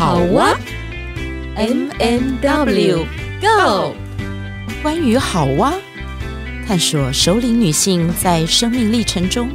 [0.00, 0.58] 好哇
[1.56, 3.04] ，M M W
[3.38, 3.94] Go，
[4.82, 5.74] 关于好哇，
[6.66, 9.50] 探索首领女性在生命历程中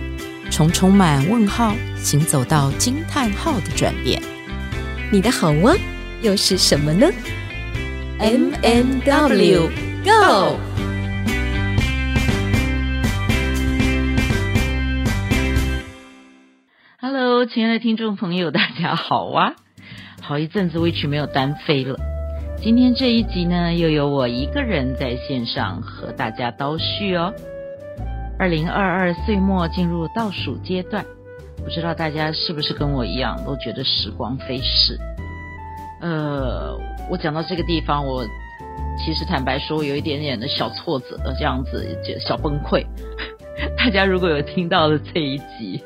[0.52, 4.22] 从充满问号行走到惊叹号的转变。
[5.12, 5.74] 你的好哇
[6.22, 7.10] 又是什么呢
[8.20, 9.70] ？M M W
[10.04, 10.60] Go。
[17.02, 19.56] Hello，亲爱的听众朋友，大家好哇！
[20.28, 21.96] 好一阵子 Witch 没有单飞了，
[22.58, 27.32] 今天这一集呢，又有我一个人在线上和大家叨叙哦。
[28.40, 31.06] 二零二二岁末进入倒数阶段，
[31.64, 34.98] 不知道大家是不是跟我一样，都觉得时光飞逝？
[36.02, 36.76] 呃，
[37.08, 38.26] 我讲到这个地方，我
[38.98, 41.88] 其实坦白说，有一点点的小挫折，这样子
[42.20, 42.84] 小崩溃。
[43.78, 45.84] 大家如果有听到的这一集。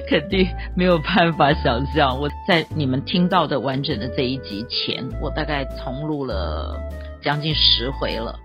[0.08, 6.78] 肯定没有办法想象，我在你们听到的完整的这一集前，我大概重录了
[7.22, 8.38] 将近十回了。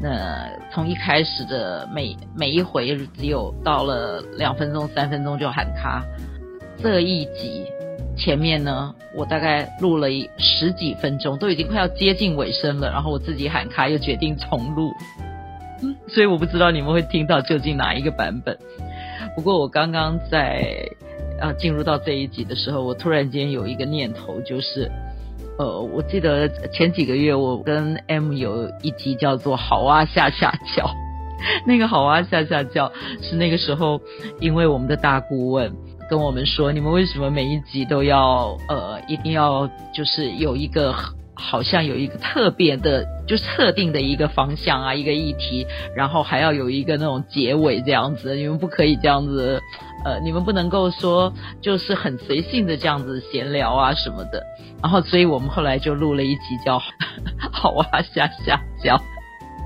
[0.00, 6.04] 那从一开始的每每一回只有到了两分钟、三分钟就喊卡，
[6.82, 7.64] 这一集
[8.16, 14.92] 前面呢，我大概录了十几分钟，都已经快要接近尾声了，然后我自己喊卡，又决定重录。
[16.08, 18.58] 所以我不知道你们会听到究竟哪一个版本。
[19.34, 20.88] 不过我刚刚在
[21.40, 24.90] 啊进入到这一集的时候，我突然间有一个念头，就是
[25.58, 30.90] 呃，我记得前几个月我跟 M 有一集叫做“好哇吓吓叫”，
[31.66, 34.00] 那个“好哇吓吓叫”是那个时候，
[34.40, 35.72] 因为我们的大顾问
[36.08, 40.94] 跟我们说，你们为什么每一集都要呃一定要就是有一个。
[41.38, 49.60] 好像有一个特别的，就特定的一个方向啊，一个议题，然后还要有一个那种结尾这样子，你们不可以这样子，
[50.02, 54.42] 呃，你们不能够说就是很随性的这样子闲聊啊什么的。
[54.82, 56.78] 然后，所以我们后来就录了一集叫
[57.52, 58.96] 《好哇吓吓叫》。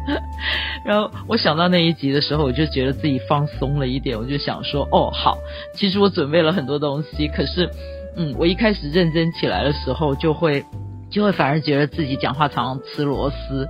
[0.84, 5.38] 然后我想到那一集的时候，我就觉得自己放松了一点，我就想说，哦，好，
[5.74, 7.70] 其实我准备了很多东西，可是，
[8.16, 10.64] 嗯，我一开始认真起来的时候就会。
[11.10, 13.68] 就会反而觉得自己讲话常常吃螺丝。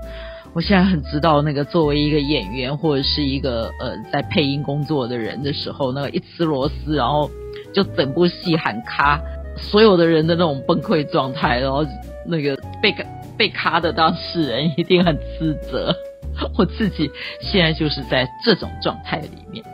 [0.53, 7.31] 我现在很知道，那个作为一个演员或者是一个呃在配音工作的人的时候，那个一吃螺丝，然后
[7.73, 9.21] 就整部戏喊卡，
[9.57, 11.87] 所有的人的那种崩溃状态，然后
[12.27, 12.93] 那个被
[13.37, 15.95] 被卡的当事人一定很自责。
[16.59, 19.65] 我自己现在就是在这种状态里面。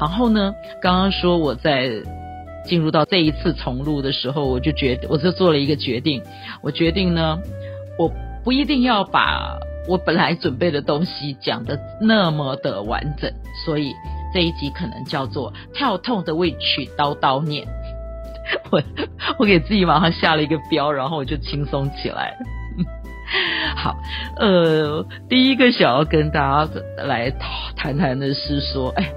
[0.00, 1.90] 然后呢，刚刚说我在。
[2.64, 6.22] 进入到这一次重录的时候，我就决，我就做了一个决定。
[6.62, 7.38] 我决定呢，
[7.98, 8.10] 我
[8.44, 9.58] 不一定要把
[9.88, 13.32] 我本来准备的东西讲的那么的完整，
[13.64, 13.92] 所以
[14.32, 17.66] 这一集可能叫做跳痛的 Witch 叨叨念。
[18.70, 18.82] 我
[19.38, 22.36] 我给自己马上下了一个标，然后我就轻松起来。
[23.76, 23.96] 好，
[24.36, 26.70] 呃，第一个想要跟大家
[27.04, 27.30] 来
[27.76, 29.12] 谈谈的是说，哎，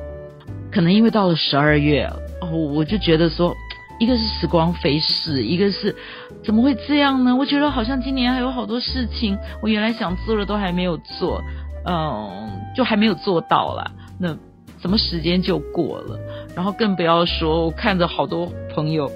[0.72, 2.10] 可能因为到了十二月。
[2.52, 3.56] 哦，我就觉得说，
[4.00, 5.96] 一个是时光飞逝，一个是
[6.44, 7.36] 怎么会这样呢？
[7.36, 11.42] 我觉得好像今年还有好多事情，我原来想做的都还没有做，
[11.86, 13.92] 嗯，就还没有做到啦。
[14.20, 14.36] 那
[14.80, 16.20] 怎么时间就过了？
[16.56, 19.10] 然后更不要说，我看着好多朋友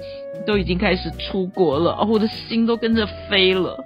[0.46, 3.76] 都已经开始出国了，哦，我的心都跟着飞了。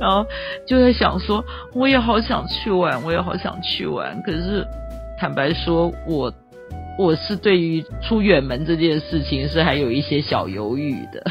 [0.00, 0.24] 然后
[0.66, 4.20] 就在想说，我也好想去玩，我也好想去玩。
[4.22, 4.64] 可是
[5.18, 6.32] 坦白说，我。
[6.98, 11.24] 我是对于出远门这件事情是还有一些小犹豫的，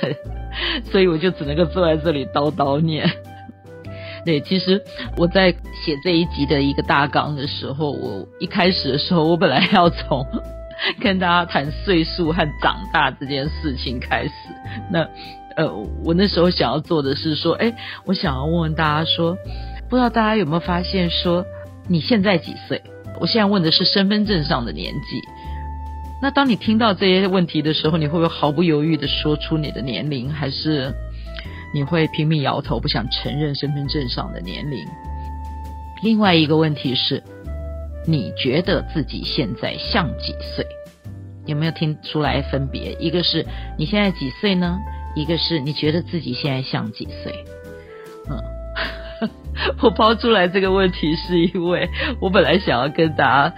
[0.92, 3.10] 所以我就只能够坐在这里叨叨念。
[4.24, 4.80] 对，其实
[5.16, 10.24] 我在写这一集的一个大纲的时候，我一开始的时候，我本来要从
[11.00, 14.30] 跟大家谈岁数和长大这件事情开始。
[14.92, 15.08] 那
[15.56, 15.74] 呃，
[16.04, 17.74] 我那时候想要做的是说，哎，
[18.04, 19.36] 我想要问问大家说，
[19.88, 21.44] 不知道大家有没有发现说，
[21.88, 22.82] 你现在几岁？
[23.20, 25.22] 我现在问的是身份证上的年纪。
[26.20, 30.94] 那当你听到这些问题的时候，你会不会毫不犹豫的说出你的年龄，还是
[31.74, 34.86] 你会拼命摇头，不想承认身份证上的年龄？
[36.02, 37.22] 另外一个问题是，
[38.06, 40.66] 你觉得自己现在像几岁？
[41.46, 42.92] 有没有听出来分别？
[43.00, 43.44] 一个是
[43.76, 44.78] 你现在几岁呢？
[45.16, 47.44] 一个是你觉得自己现在像几岁？
[49.82, 51.88] 我抛出来这个问题，是因为
[52.20, 53.54] 我本来想要跟大家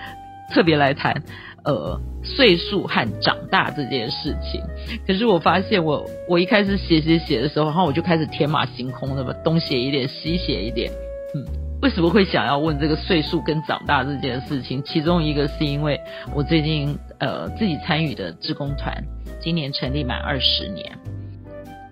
[0.52, 1.22] 特别来谈，
[1.64, 4.60] 呃，岁数和长大这件事情。
[5.06, 10.90] 可是我发现我，我我一开始写写写的时候，然后我就开始天马行空的吧，东写一点，西写一点。
[11.34, 11.44] 嗯，
[11.82, 14.82] 为什么会想要问这个岁数跟长大这件事情？
[14.82, 16.00] 其中一个是因为
[16.34, 19.02] 我最近呃自己参与的志工团，
[19.40, 20.92] 今年成立满二十年。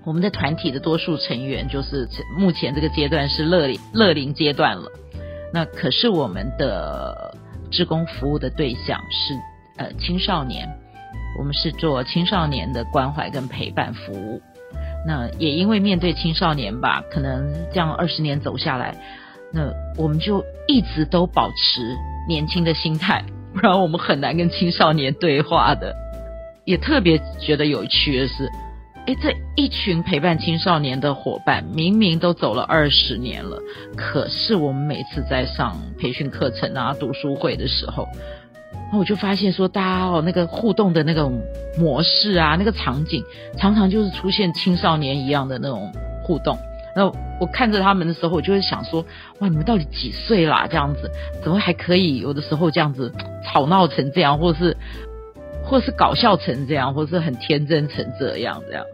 [0.04, 4.90] 我们的团体的多数成员就是目前这个阶段是乐龄乐龄阶段了。
[5.52, 7.36] 那可是我们的
[7.70, 9.34] 志工服务的对象是
[9.76, 10.68] 呃青少年，
[11.38, 14.40] 我们是做青少年的关怀跟陪伴服务。
[15.06, 18.96] 那也因为面对青少年吧，可能这样二十年走下来，
[19.52, 21.96] 那我们就一直都保持
[22.28, 25.94] 年轻的心态， 不然我们很难跟青少年对话的。
[26.64, 28.48] 也特别觉得有趣的是，
[29.04, 33.58] 哎，这一群陪伴青少年的伙伴，明明都走了二十年了，
[33.96, 38.06] 可是我们每次在上培训课程啊、读书会的时候，
[38.96, 41.42] 我就发现说，大家哦，那个互动的那种
[41.76, 43.24] 模式啊，那个场景，
[43.58, 46.56] 常常就是出现青少年一样的那种互动。
[46.94, 47.04] 那
[47.40, 49.04] 我看着他们的时候，我就会想说，
[49.40, 50.68] 哇，你们到底几岁啦？
[50.70, 51.10] 这样子，
[51.42, 53.12] 怎么还可以有的时候这样子
[53.44, 54.76] 吵闹成这样，或是？
[55.64, 58.84] 或是搞笑成这样，或是很天真成这样，这样。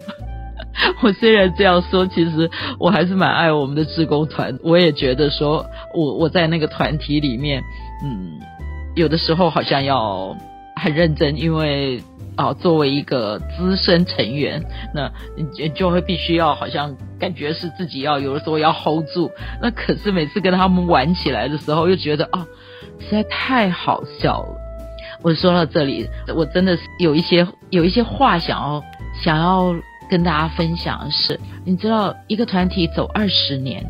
[1.02, 2.48] 我虽然这样说，其实
[2.78, 4.56] 我还是蛮爱我们的志工团。
[4.62, 7.62] 我也觉得说，我我在那个团体里面，
[8.04, 8.38] 嗯，
[8.94, 10.36] 有的时候好像要
[10.76, 12.00] 很认真，因为
[12.36, 14.62] 啊，作为一个资深成员，
[14.94, 19.30] 那你就会必须要好像感觉是自己要有的时候要 hold 住。
[19.60, 22.46] 那可是每次跟他们玩起来的时候，又觉得啊，
[23.00, 24.67] 实在太好笑了。
[25.22, 28.82] 我说到这里，我真的是有一些有一些话想要
[29.22, 29.74] 想要
[30.08, 33.84] 跟大家分享是，你知道一个团体走二十年，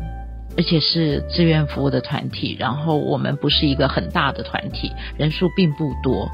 [0.57, 6.29] 而且是志愿服务的团体，然后我们不是一个很大的团体，人数并不多。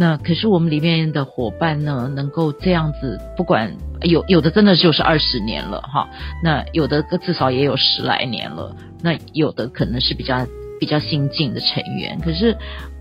[0.00, 6.08] 那可是我们里面的伙伴呢，能够这样子，不管有有的真的就是二十年了哈，
[6.44, 10.46] 那有的至少也有十来年了，那有的可能是比较
[10.78, 12.56] 比较新进的成员，可是。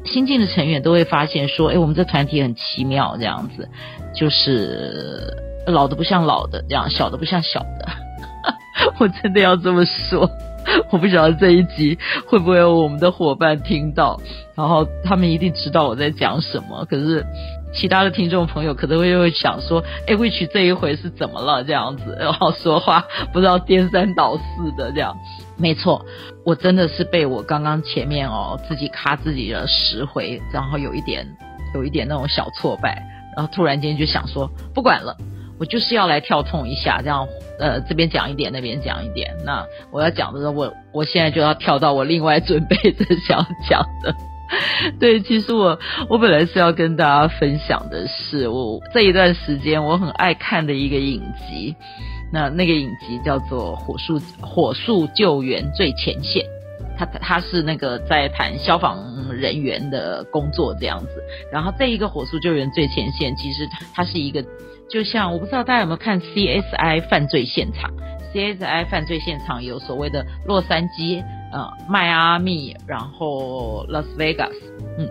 [0.06, 3.68] 新进的成员都会发现说：“哎，我们这团体很奇妙，这样子，
[4.16, 5.36] 就是
[5.66, 7.90] 老的不像老的，这样小的不像小的。
[9.00, 10.32] ”我真的要这么说，
[10.92, 14.18] 我不晓得这一集会不会有我们的伙伴听到，
[14.56, 16.86] 然后他们一定知道我在讲什么。
[16.86, 17.26] 可是
[17.74, 21.64] 其他的听众朋友可能会会想说：“哎，Which 这一回是怎么了？
[21.64, 23.04] 这样子， 然后说话
[23.34, 25.16] 不知道颠三倒四的这样。”
[25.58, 26.06] 没错，
[26.46, 31.28] 我真的是被我刚刚前面哦自己卡自己的十回，然后有一点
[31.74, 33.04] 有一点那种小挫败，
[33.36, 35.18] 然后突然间就想说不管了，
[35.60, 37.28] 我就是要来跳痛一下，这样
[37.60, 39.36] 呃这边讲一点，那边讲一点。
[39.44, 44.16] 那我要讲的时候，我我现在就要跳到我另外准备的想讲的。
[45.00, 45.78] 对，其实我
[46.10, 51.76] 我本来是要跟大家分享的是我这一段时间我很爱看的一个影集。
[52.30, 56.44] 那那个影集叫做《火速火速救援最前线》，
[56.98, 59.02] 他他是那个在谈消防
[59.32, 61.24] 人员的工作这样子。
[61.54, 63.66] 然后这一个《火速救援最前线》，其实
[63.96, 64.44] 它是一个，
[64.90, 67.90] 就像我不知道大家有没有看 CSI 犯罪现场
[68.34, 74.54] ，CSI 犯罪现场有所谓的洛杉矶、呃迈阿密，然后 Las Vegas，
[74.98, 75.10] 嗯。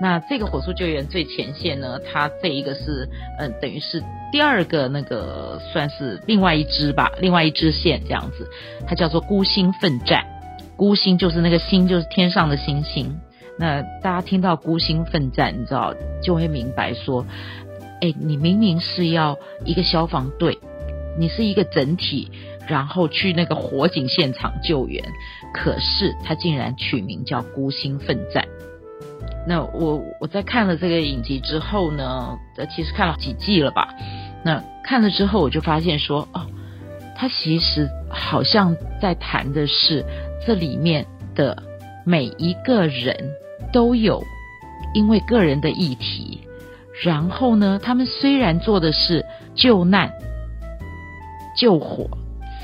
[0.00, 4.00] 那这个火速救援最前线呢，它这一个是，嗯，等于是
[4.30, 8.48] 第二个那个算是另外一支吧，另外一支线这样子，
[8.86, 10.24] 它叫做孤星奋战。
[10.76, 13.18] 孤星就是那个星，就是天上的星星。
[13.58, 15.92] 那大家听到孤星奋战，你知道
[16.22, 17.26] 就会明白说，
[18.00, 20.60] 哎，你明明是要一个消防队，
[21.18, 22.30] 你是一个整体，
[22.68, 25.04] 然后去那个火警现场救援，
[25.52, 28.46] 可是他竟然取名叫孤星奋战。
[29.46, 33.94] 那我我在看了这个影集之后呢，呃，其实看了几季了吧？
[34.44, 36.46] 那看了之后，我就发现说，哦，
[37.16, 40.04] 他其实好像在谈的是
[40.46, 41.62] 这里面的
[42.04, 43.32] 每一个人
[43.72, 44.22] 都有
[44.92, 46.40] 因为个人的议题，
[47.02, 49.24] 然后呢，他们虽然做的是
[49.54, 50.12] 救难、
[51.56, 52.06] 救火。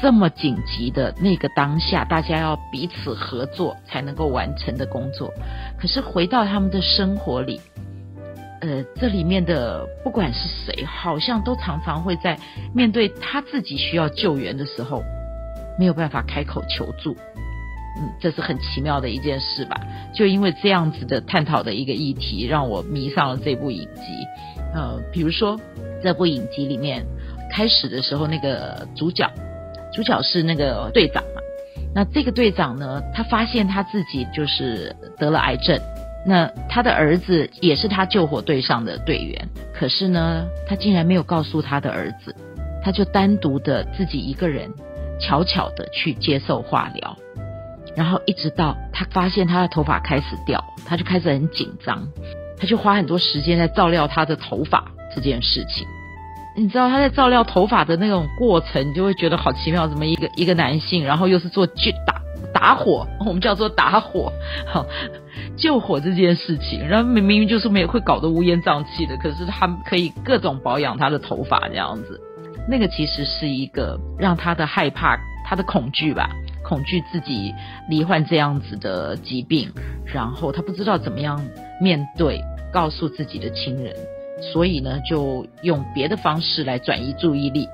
[0.03, 5.33] 这么紧急的那个当下，大家要彼此合作才能够完成的工作。
[5.81, 7.61] 可是回到他们的生活里，
[8.61, 12.39] 呃，这里面的不管是谁，好像都常常会在
[12.75, 15.03] 面对他自己需要救援的时候，
[15.79, 17.17] 没有办法开口求助。
[17.97, 19.81] 嗯，这是很奇妙的一件事吧？
[20.15, 24.03] 就因为这样子的探讨的一个议题，让我迷上了这部影集。
[24.75, 25.59] 呃，比如说
[26.03, 27.07] 这部影集里面
[27.51, 29.31] 开始的时候，那个主角。
[29.95, 31.41] 主角是那个队长嘛，
[31.95, 35.81] 那这个队长呢，他发现他自己就是得了癌症，
[36.27, 42.35] 那他的儿子也是他救火队上的队员，可是呢，他竟然没有告诉他的儿子，
[42.83, 44.69] 他就单独的自己一个人，
[45.21, 47.17] 悄悄的去接受化疗，
[47.95, 52.09] 然后一直到他发现他的头发开始掉，他就开始很紧张，
[52.59, 55.87] 他就花很多时间在照料他的头发这件事情。
[56.57, 62.21] 你知道他在照料头发的那种过程，你就会觉得好奇妙，怎么一个一个男性，然后又是做去打
[62.53, 64.33] 打火，我们叫做打火，
[64.67, 64.87] 好
[65.57, 72.21] 救火这件事情，然后明明就是没有会搞得乌烟瘴气的，可是他可以各种保养他的头发这样子，
[72.69, 76.31] 那个其实是一个让他的害怕，他的恐惧吧，
[76.65, 77.53] 恐惧自己
[77.89, 79.69] 罹患这样子的疾病，
[80.07, 81.45] 然后他不知道怎么样
[81.81, 82.41] 面对，
[82.73, 83.93] 告诉自己的亲人。
[84.53, 87.69] 所以呢，就用别的方式来转移注意力。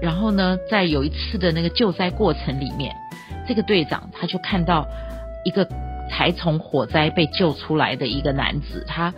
[0.00, 2.94] 然后呢，在有一次的那个救灾过程里面，
[3.48, 4.86] 这个队长他就看到
[5.44, 5.68] 一个
[6.08, 9.12] 才从火灾被救出来的一个男子，他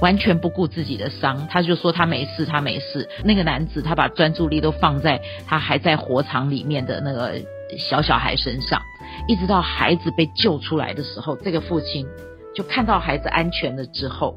[0.00, 3.08] 完全不顾自己的伤，他就说他没事，他没事。
[3.24, 7.40] 那个男子他把专注力都放在他还在火场里面的那个
[7.78, 8.82] 小小孩身上，
[9.28, 12.04] 一直到孩子被救出来的时候，这个父亲
[12.52, 14.36] 就看到孩子安全了之后。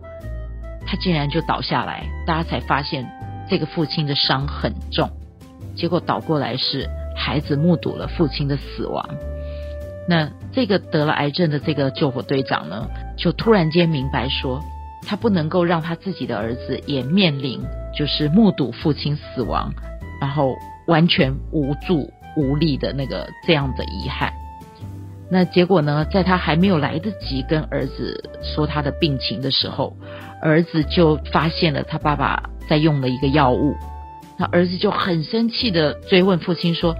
[0.85, 3.09] 他竟然就倒下来，大家才发现
[3.49, 5.09] 这个父亲的伤很重。
[5.75, 9.07] 结果倒过来是孩子目睹了父亲的死亡。
[10.07, 14.59] 那这个得了癌症的这个救火队长呢，就突然间明白说，
[15.07, 17.61] 他不能够让他自己的儿子也面临
[17.95, 19.71] 就是目睹父亲死亡，
[20.19, 20.55] 然后
[20.87, 24.33] 完全无助无力的那个这样的遗憾。
[25.29, 29.95] 那结果呢，在他还没有来得及跟儿子说他的病情的时候，
[30.41, 33.75] 儿子就发现了他爸爸在用的一个药物，
[34.37, 36.95] 那儿子就很生气地追问父亲说：“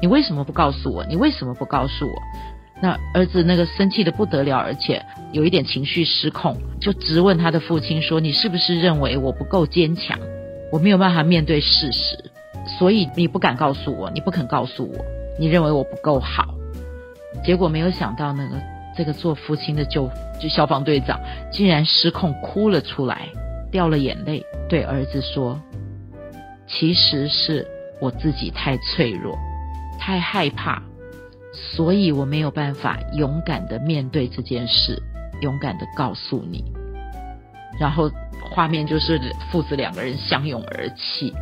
[0.00, 1.04] 你为什么不告诉我？
[1.06, 2.12] 你为什么不告诉我？”
[2.82, 10.18] 那儿子那个生气得不得了，而且有一点情绪失控，就质问他的父亲说：“你是不是认为我不够坚强，
[10.72, 12.18] 我没有办法面对事实，
[12.78, 15.04] 所以你不敢告诉我，你不肯告诉我，
[15.38, 16.54] 你认为我不够好？”
[17.46, 18.71] 结果没有想到那个。
[18.96, 21.20] 这个做父亲的救就消防队长
[21.50, 23.28] 竟然失控哭了出来，
[23.70, 25.60] 掉了眼泪，对儿子说
[26.66, 27.66] ：“其实是
[28.00, 29.38] 我自己太脆弱，
[29.98, 30.82] 太害怕，
[31.52, 35.02] 所以我没有办法勇敢的面对这件事，
[35.40, 36.64] 勇敢的告诉你。”
[37.80, 38.10] 然后
[38.50, 39.18] 画面就是
[39.50, 41.32] 父子两个人相拥而泣。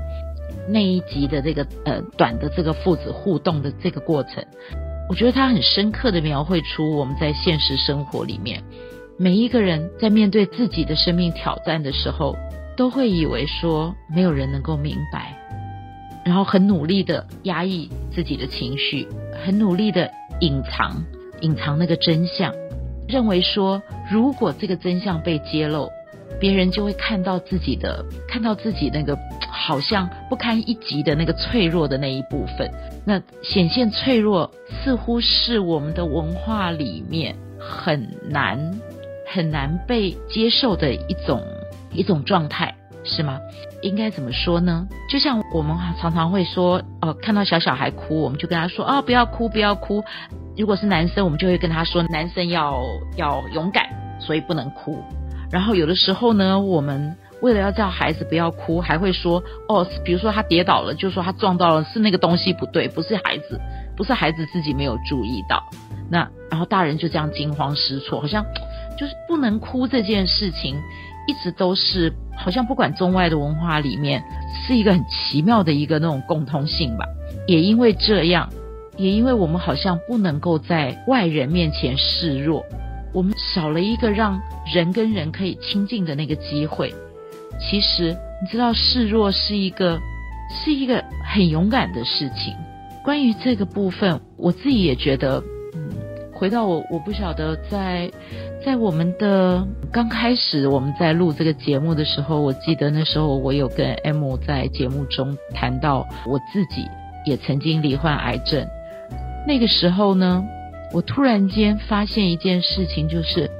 [0.69, 4.45] 那一集的这个呃短的这个父子互动的这个过程。
[5.11, 8.63] 我觉得他很深刻的描绘出我们在现实生活里面，
[9.19, 12.37] 每一个人在面对自己的生命挑战的时候，
[12.77, 15.37] 都会以为说没有人能够明白，
[16.25, 19.09] 然后很努力的压抑自己的情绪，
[19.45, 21.05] 很努力的隐藏
[21.41, 22.55] 隐藏那个真相，
[23.09, 25.91] 认为说如果这个真相被揭露，
[26.39, 29.19] 别人就会看到自己的看到自己那个。
[29.61, 32.71] 好像不堪一击的那个脆弱的那一部分，
[33.05, 34.51] 那显现脆弱
[34.83, 38.81] 似乎是我们的文化里面很难
[39.31, 41.43] 很难被接受的一种
[41.93, 42.75] 一种状态，
[43.05, 43.39] 是吗？
[43.83, 44.89] 应该怎么说呢？
[45.11, 50.03] 就像我们常常会说，哦、呃，看到小小孩哭，我们就跟他说，啊、哦，不要哭，不要哭。
[50.57, 52.83] 如果是男生，我们就会跟他说，男生要
[53.17, 53.85] 要勇敢，
[54.19, 55.05] 所以不能哭。
[55.53, 57.15] 然后有的时候呢，我们。
[57.43, 63.61] 为了要叫孩子不要哭，还会说哦，比如说他跌倒了，就说他撞到了是那个东西不对，不是孩子，
[63.97, 65.63] 不是孩子自己没有注意到。
[66.11, 68.45] 那然后大人就这样惊慌失措，好像
[68.99, 70.77] 就是不能哭这件事情，
[71.27, 74.23] 一直都是好像不管中外的文化里面
[74.67, 77.05] 是一个很奇妙的一个那种共通性吧。
[77.47, 78.49] 也因为这样，
[78.97, 82.65] 也因为我们好像不能够在外人面前示弱，
[83.15, 84.41] 我们少了一个让
[84.75, 86.93] 人跟人可以亲近的那个机会。
[87.59, 89.99] 其实你知道示弱是一个
[90.51, 92.55] 是一个很勇敢的事情。
[93.03, 95.43] 关于这个部分，我自己也觉得，
[95.75, 95.91] 嗯，
[96.33, 98.11] 回到我我不晓得在
[98.65, 106.87] 在我们的刚开始我们在录这个节目的时候，我记得那时候我有跟 M 在节目中谈到我自己
[107.25, 108.67] 也曾经罹患癌症。
[109.47, 110.45] 那个时候呢，
[110.93, 113.51] 我突然间发现一件事情，就是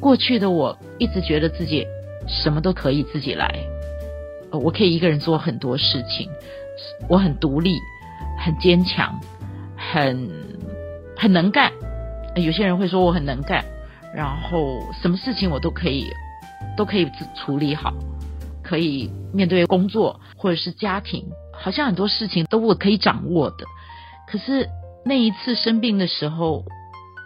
[0.00, 1.86] 过去的我一直觉得自己。
[2.30, 3.52] 什么都可以自己来，
[4.52, 6.30] 我可以一个人做很多事情，
[7.08, 7.76] 我很独立，
[8.38, 9.20] 很坚强，
[9.76, 10.30] 很
[11.16, 11.72] 很能干。
[12.36, 13.64] 有些人会说我很能干，
[14.14, 16.06] 然后什么事情我都可以
[16.76, 17.92] 都可以处理好，
[18.62, 23.66] 可以面对工作或者是家庭，好像很多事情都我可以掌握的。
[24.28, 24.68] 可是
[25.04, 26.64] 那一次生病的时候，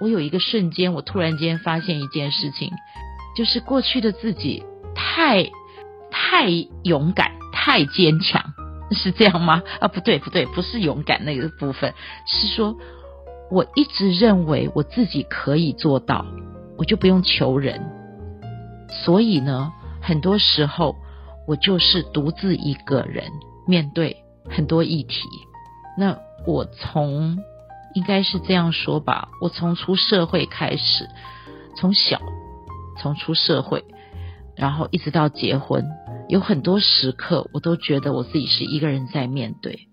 [0.01, 2.73] 我有一个瞬间，我突然间发现一件事情，
[3.37, 4.65] 就是过去的自己。
[4.95, 5.51] 太
[6.11, 6.49] 太
[6.83, 8.43] 勇敢，太坚强，
[8.93, 9.63] 是这样吗？
[9.81, 11.95] 啊，不对，不对，不是勇敢那个部分，
[12.27, 12.77] 是说
[13.51, 16.25] 我一直认为我自己可以做到，
[16.79, 17.83] 我就不用求人。
[18.89, 20.97] 所以呢，很多时候
[21.47, 23.25] 我就是独自一个人，
[23.67, 24.17] 面对
[24.49, 25.27] 很多议题。
[25.99, 27.39] 那我从
[27.95, 31.09] 应该是这样说吧，我从出社会开始，
[31.77, 32.21] 从小
[33.01, 33.85] 从出社会，
[34.57, 35.85] 然后一直到结婚，
[36.29, 39.89] 有很多时刻我都觉得我自己是一个人在面对。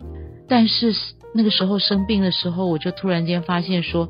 [0.47, 0.93] 但是
[1.33, 4.09] 那个时候生病的时候，我就突然间发现说，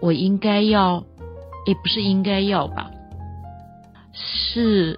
[0.00, 1.04] 我应该要，
[1.66, 2.90] 也不是应该要吧，
[4.12, 4.96] 是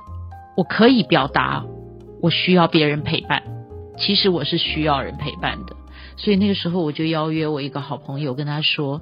[0.56, 1.64] 我可以表达
[2.20, 3.42] 我需要别人陪伴。
[3.98, 5.76] 其实我是需要人陪伴的。
[6.16, 9.00] 所以那个时候，我就邀约我一个好朋友，跟他说：“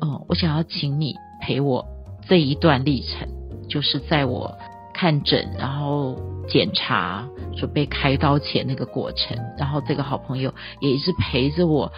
[0.00, 1.86] 嗯，我想要请你陪我
[2.28, 3.28] 这一段历程，
[3.68, 4.56] 就是在我
[5.00, 6.14] 看诊，然后
[6.46, 7.26] 检查、
[7.56, 9.34] 准备开刀前那个过程。
[9.56, 11.90] 然后这个好朋友也一直陪着我，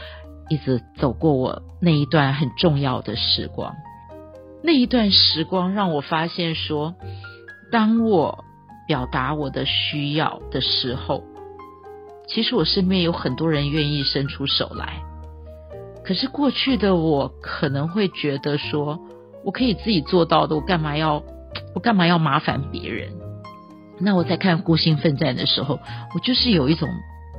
[0.49, 3.75] 一直走过我那一段很重要的时光。
[4.63, 6.95] 那一段时光让我发现说，
[7.73, 8.45] 当我
[8.87, 11.25] 表达我的需要的时候。”
[12.29, 15.03] 其实我身边有很多人愿意伸出手来，
[16.05, 19.01] 可是过去的我可能会觉得说，
[19.45, 21.21] 我可以自己做到的，我干嘛要，
[21.75, 23.11] 我干嘛要麻烦别人？
[24.01, 25.79] 那我在看《孤星奋战》的时候，
[26.15, 26.89] 我就是有一种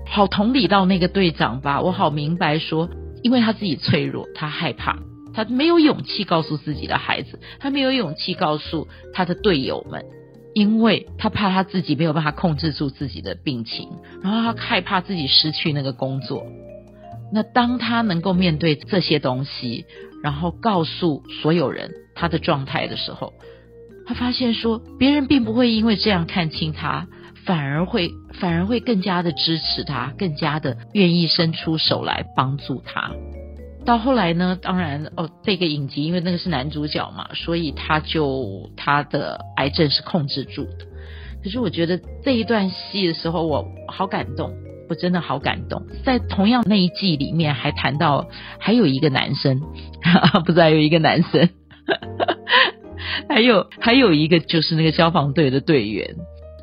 [0.05, 2.89] 好同理到那个队长吧，我好明白说，
[3.22, 5.00] 因为他自己脆弱，他害怕，
[5.34, 10.05] 他没有勇气告诉自己的孩子，他没有勇气告诉他的队友们。
[10.55, 13.89] 因为他怕他自己没有办法控制住自己的病情，
[14.22, 16.46] 然后他害怕自己失去那个工作。
[17.34, 19.86] 那当他能够面对这些东西，
[20.22, 23.34] 然后告诉所有人他的状态的时候，
[24.05, 27.07] 他发现说别人并不会因为这样看轻他，
[27.45, 33.12] 反而会反而会更加的支持他，更加的愿意伸出手来帮助他。
[33.86, 40.86] 到后来呢，当然哦，这个影集因为那个是男主角嘛，所以他就他的癌症是控制住的。
[41.43, 44.53] 可是我觉得这一段戏的时候，我好感动，
[44.88, 45.86] 我真的好感动。
[46.05, 48.25] 在同样那一季里面，还谈到
[48.57, 49.59] 还有一个男生，
[50.46, 51.50] 不是还有一个男生，
[53.29, 56.16] 还有还有一个就是那个消防队的队员，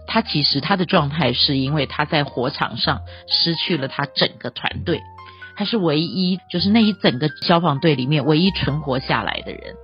[0.07, 5.01] 他其实他的状态是因为他在火场上失去了他整个团队。
[5.57, 9.75] 他是唯一，就是那一整个消防队里面唯一存活下来的人。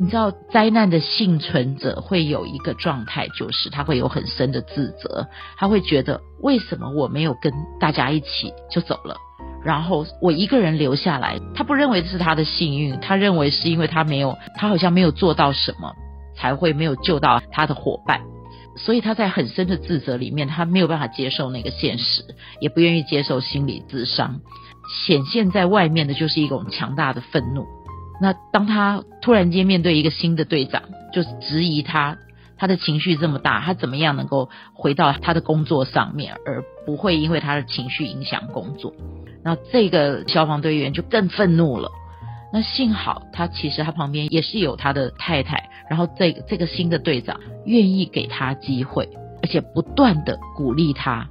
[0.00, 5.26] 你知道，灾难的幸存者会有一个状态，就是他会有很深的自责，
[5.58, 9.16] 他会觉得为什么我没有跟大家一起就走了，
[9.64, 11.40] 然后我一个人留下来。
[11.54, 15.94] 他不认为这是他的幸运，他认为是因为他没有，他好像没有做到什么，
[16.36, 18.20] 才会没有救到他的伙伴。
[18.76, 22.22] 所以他在很深的自责里面，他没有办法接受那个现实，
[22.60, 24.40] 也不愿意接受心理咨商。
[25.04, 27.66] 显现在外面的就是一种强大的愤怒。
[28.20, 32.16] 那当他突然间面对一个新的队长，就质疑他，
[32.56, 38.92] 他的情绪这么大，他怎么样能够回到他的工作上面，而不会因为他的情绪影响工作？
[39.44, 41.90] 那这个消防队员就更愤怒了。
[42.52, 49.08] 那幸好他其实他旁边也是有他的太太，然后这个这个新的队长愿意给他机会，
[49.42, 51.28] 而且不断的鼓励他。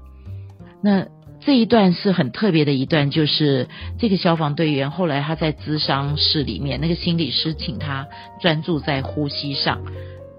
[0.81, 1.07] 那。
[1.39, 8.07] 这一段是很特别的一段，就是这个消防队员后来他在咨商室里面，那个心理师请他
[8.41, 9.79] 专注在呼吸上，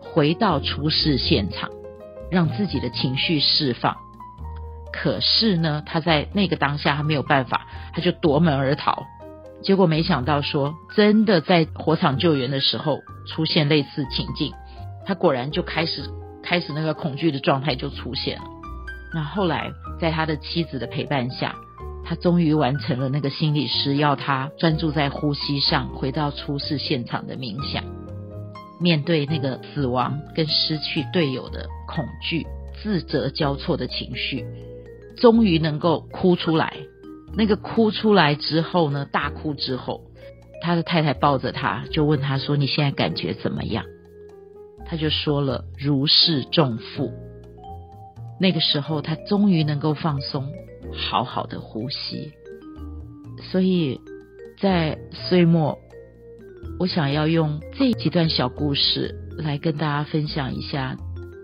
[0.02, 1.70] 回到出事现场，
[2.32, 3.96] 让自己的情绪释放。
[4.92, 9.06] 可是呢，他在那个当下他没有办法，他就夺门而逃。
[9.62, 14.52] 结果没想到说，真的在火场救援的时候出现类似情境，
[15.04, 16.08] 他果然就开始
[16.42, 18.44] 开始那个恐惧的状态就出现了。
[19.12, 19.70] 那后来，
[20.00, 21.56] 在他的妻子的陪伴下，
[22.04, 27.82] 他终于完成了那个心理师要他专注在呼吸上，回到出事现场的冥想，
[28.80, 32.46] 面对那个死亡跟失去队友的恐惧、
[32.80, 34.46] 自责交错的情绪，
[35.20, 36.76] 终于能够哭出来。
[37.34, 40.00] 那个哭出来之后呢，大哭之后，
[40.62, 43.84] 他的太太抱着他，就问他说：“你现在感觉怎么样？”
[44.86, 47.12] 他就说了：“如释重负。”
[48.40, 50.50] 那个时候，他终于能够放松，
[50.92, 52.32] 好好的呼吸。
[53.50, 54.00] 所以，
[54.58, 55.78] 在岁末，
[56.78, 60.96] 我想要用这几段小故事来跟大家分享一下。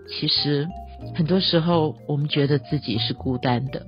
[0.07, 0.67] 其实，
[1.13, 3.85] 很多时候我们觉得自己是孤单的，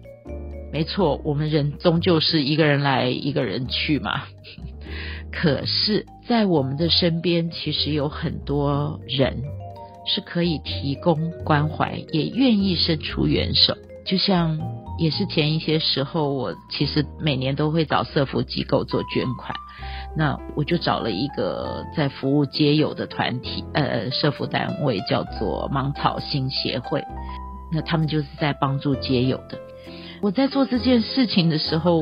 [0.71, 4.23] 没错，我们人终究是一个人来，一个人去嘛。
[5.31, 9.43] 可是，在我们的身边，其实有很多人。
[10.09, 13.75] 是可以提供关怀，也愿意伸出援手。
[14.05, 14.57] 就像
[14.97, 19.53] 也是前一些时候，我其实每年都会找社福机构做捐款。
[20.17, 27.03] 那我就找了一个在服务街友的团体，呃，社福单位叫做芒草心协会。
[27.71, 29.59] 那他们就是在帮助街友的。
[30.21, 32.01] 我在做这件事情的时候，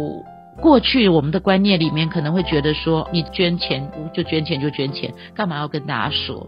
[0.61, 6.47] 过去我们的观念里面可能会觉得说，你捐钱就捐钱就捐钱，干嘛要跟大家说？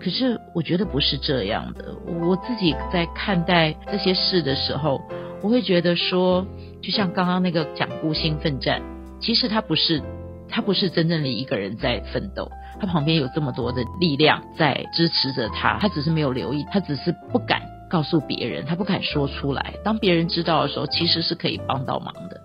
[0.00, 1.94] 可是我觉得不是这样的。
[2.06, 5.02] 我自己在看待这些事的时候，
[5.42, 6.46] 我会觉得说，
[6.80, 8.80] 就像刚刚那个讲孤星奋战，
[9.20, 10.02] 其实他不是，
[10.52, 17.60] 他不是真正的一个人在奋斗，他旁边有这么多的力量在支持着他，他只是没有留意，他只是不敢。
[17.88, 19.74] 告诉别人，他不敢说出来。
[19.84, 22.40] 当别人知道的时候，其实是可以帮到忙的。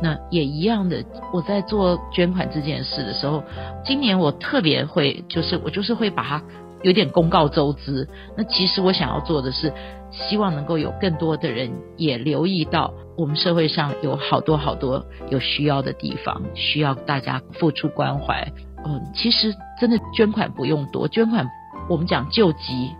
[0.00, 3.42] 那也一样的，我在做捐款这件事的时候，
[3.84, 6.40] 今年我特别会，就是我就是会把它
[6.82, 8.08] 有点公告周知。
[8.36, 9.72] 那其实我想要做的是，
[10.12, 18.46] 希望能够有更多的人也留意到，我们社会上有好多好多有需要的地方，需要大家付出关怀。
[18.84, 21.48] 嗯，其实真的捐款不用多，捐款
[21.88, 22.90] 我们讲救急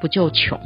[0.00, 0.58] 不救穷。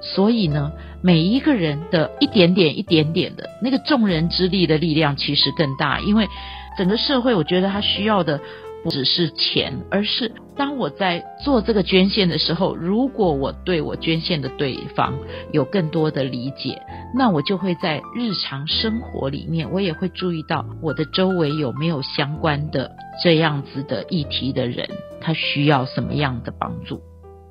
[0.00, 6.00] 所以呢，每一个人的一点点、一点点的那个众人之力的力量，其实更大。
[6.00, 6.28] 因为
[6.76, 8.40] 整个社会，我觉得他需要的
[8.82, 15.18] 不只是钱，而是当我在做这个捐献的时候，如果我对我捐献的对方
[15.52, 16.82] 有更多的理解，
[17.14, 22.90] 那我就会在日常生活里面，我也会注意到我的周围有没有相关的
[23.22, 24.88] 这样子的议题的人，
[25.20, 27.00] 他需要什么样的帮助。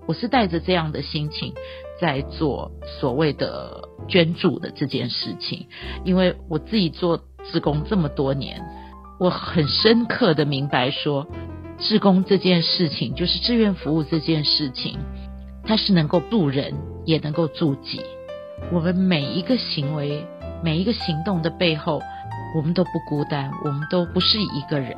[0.07, 1.53] 我是带着这样的心情
[1.99, 5.67] 在做所谓的捐助的这件事情，
[6.03, 8.61] 因为我自己做志工这么多年，
[9.21, 11.27] 我很深刻的明白说，
[11.77, 14.97] 志工这件事情就是志愿服务这件事情，
[15.63, 16.73] 它是能够助人，
[17.05, 18.01] 也能够助己。
[18.71, 20.25] 我们每一个行为、
[20.63, 22.01] 每一个行动的背后，
[22.55, 24.97] 我们都不孤单，我们都不是一个人。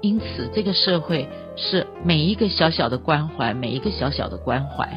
[0.00, 4.88] 因此，这个社会是每一个小小的关怀，每一个小小的关怀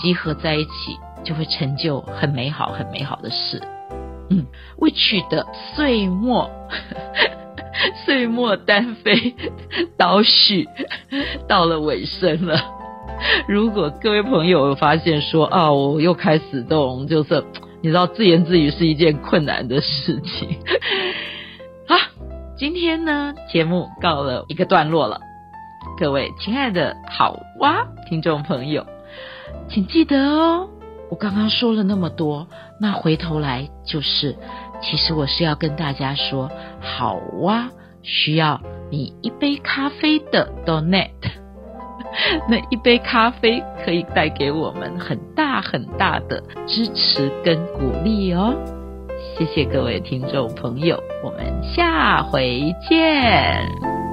[0.00, 3.62] 集合在一起，就会成就很美好、很美好的事。
[4.30, 4.46] 嗯，
[4.78, 6.50] 未取的岁末，
[8.04, 9.34] 岁末单飞
[9.96, 10.68] 倒叙
[11.46, 12.60] 到了尾声了。
[13.48, 17.44] 如果各位朋友发现说啊，我又开始动，就是
[17.80, 20.48] 你知道，自言自语是一件困难的事情。
[21.86, 21.96] 好
[22.56, 25.20] 今天呢，节目告了一个段落了。
[25.96, 28.86] 各位亲爱的好哇听众朋友，
[29.68, 30.68] 请记得哦，
[31.10, 32.46] 我刚刚说了那么多，
[32.80, 34.36] 那回头来就是，
[34.80, 37.68] 其实我是要跟大家说，好哇
[38.02, 38.60] 需要
[38.90, 41.10] 你一杯咖啡的 donate，
[42.48, 48.54] 那一杯咖啡可以带给我们很大很大的支持跟鼓励哦。
[49.36, 54.07] 谢谢各位听众朋友，我们下回见。